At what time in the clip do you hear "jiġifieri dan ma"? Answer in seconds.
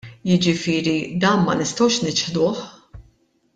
0.29-1.53